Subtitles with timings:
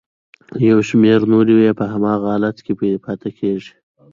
[0.69, 2.73] یو شمېر نورې یې په هماغه حالت کې
[3.05, 3.73] پاتې کیږي.